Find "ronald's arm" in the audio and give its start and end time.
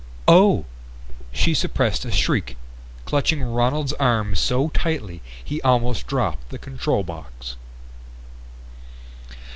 3.43-4.33